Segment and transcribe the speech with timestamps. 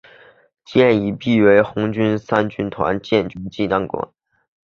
[0.65, 4.11] 现已辟为红三军团建军纪念馆。